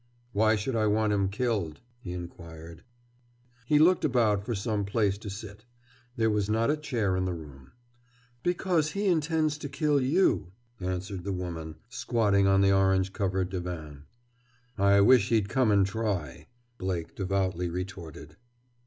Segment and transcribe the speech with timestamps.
[0.33, 2.83] "Why should I want him killed?" he inquired.
[3.67, 5.65] He looked about for some place to sit.
[6.15, 7.73] There was not a chair in the room.
[8.41, 14.05] "Because he intends to kill you," answered the woman, squatting on the orange covered divan.
[14.75, 16.47] "I wish he'd come and try,"
[16.79, 18.37] Blake devoutly retorted.